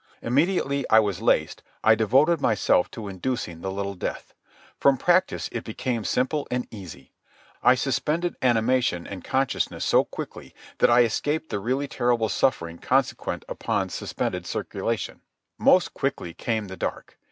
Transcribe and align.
Immediately 0.23 0.83
I 0.89 0.97
was 0.99 1.21
laced 1.21 1.61
I 1.83 1.93
devoted 1.93 2.41
myself 2.41 2.89
to 2.89 3.07
inducing 3.07 3.61
the 3.61 3.69
little 3.71 3.93
death. 3.93 4.33
From 4.79 4.97
practice 4.97 5.47
it 5.51 5.63
became 5.63 6.05
simple 6.05 6.47
and 6.49 6.67
easy. 6.73 7.11
I 7.61 7.75
suspended 7.75 8.35
animation 8.41 9.05
and 9.05 9.23
consciousness 9.23 9.85
so 9.85 10.03
quickly 10.03 10.55
that 10.79 10.89
I 10.89 11.01
escaped 11.03 11.51
the 11.51 11.59
really 11.59 11.87
terrible 11.87 12.29
suffering 12.29 12.79
consequent 12.79 13.45
upon 13.47 13.89
suspending 13.89 14.45
circulation. 14.45 15.21
Most 15.59 15.93
quickly 15.93 16.33
came 16.33 16.65
the 16.65 16.77
dark. 16.77 17.19